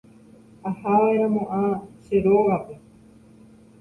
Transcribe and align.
Ahava'erãmo'ã 0.69 1.63
che 2.03 2.15
rógape 2.25 2.75